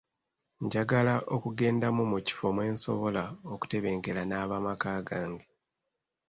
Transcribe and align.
Njagala 0.63 1.15
okugenda 1.35 1.87
mu 1.95 2.03
mu 2.11 2.19
kifo 2.27 2.47
gye 2.55 2.69
nsobola 2.75 3.23
okutebenkera 3.53 4.21
n'abaamaka 4.25 4.91
gange. 5.07 5.45